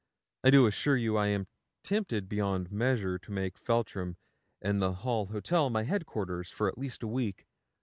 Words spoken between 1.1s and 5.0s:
I am tempted beyond measure to make Feltram and the